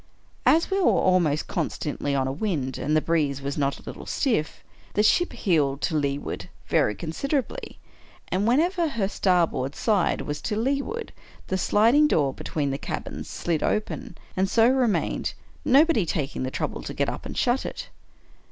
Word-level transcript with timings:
As 0.47 0.71
we 0.71 0.79
were 0.79 0.87
almost 0.87 1.45
constantly 1.45 2.15
on 2.15 2.27
a 2.27 2.31
wind, 2.31 2.79
and 2.79 2.97
the 2.97 3.01
breeze 3.01 3.39
was 3.39 3.55
not 3.55 3.77
a 3.77 3.83
little 3.83 4.07
stiff, 4.07 4.63
the 4.95 5.03
ship 5.03 5.31
heeled 5.31 5.79
to 5.81 5.95
leeward 5.95 6.49
very 6.67 6.95
considerably; 6.95 7.77
and 8.29 8.47
whenever 8.47 8.87
her 8.87 9.07
starboard 9.07 9.75
side 9.75 10.21
was 10.21 10.41
to 10.41 10.55
leeward, 10.55 11.13
the 11.49 11.55
sliding 11.59 12.07
door 12.07 12.33
between 12.33 12.71
the 12.71 12.79
cabins 12.79 13.29
slid 13.29 13.61
open, 13.61 14.17
and 14.35 14.49
so 14.49 14.67
remained, 14.67 15.35
no 15.63 15.85
body 15.85 16.07
taking 16.07 16.41
the 16.41 16.49
trouble 16.49 16.81
to 16.81 16.95
get 16.95 17.07
up 17.07 17.27
and 17.27 17.37
shut 17.37 17.63
it. 17.63 17.89